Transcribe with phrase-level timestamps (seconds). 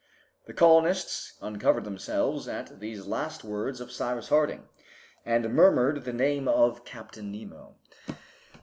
[0.47, 4.67] The colonists uncovered themselves at these last words of Cyrus Harding,
[5.27, 7.75] and murmured the name of Captain Nemo.